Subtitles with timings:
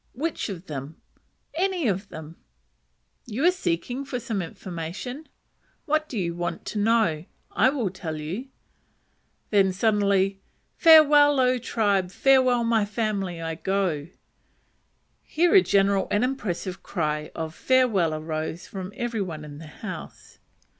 [0.13, 0.99] "Which of them?"
[1.53, 2.37] "Any of them."
[3.27, 5.29] "You are seeking for some information,
[5.85, 7.25] what do you want to know?
[7.51, 8.47] I will tell you."
[9.51, 10.41] Then suddenly
[10.75, 12.09] "Farewell, O tribe!
[12.09, 14.07] farewell, my family, I go!"
[15.21, 20.39] Here a general and impressive cry of "farewell" arose from every one in the house.